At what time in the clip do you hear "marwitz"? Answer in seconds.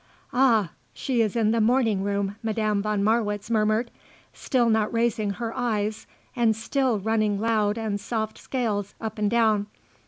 3.03-3.51